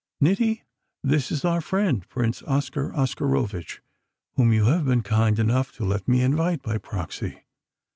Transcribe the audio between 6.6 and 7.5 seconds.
by proxy.